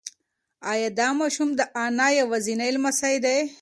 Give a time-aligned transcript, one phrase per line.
[0.71, 3.37] ایا دا ماشوم د انا یوازینی لمسی دی؟